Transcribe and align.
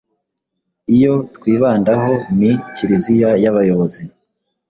Iyo 0.95 1.13
twibandaho 1.35 2.11
ni 2.37 2.51
Kiliziya 2.75 3.29
y'abayobozi 3.43 4.03